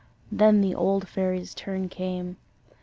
Then 0.31 0.61
the 0.61 0.73
old 0.73 1.07
fairy's 1.07 1.53
turn 1.53 1.87
came. 1.87 2.37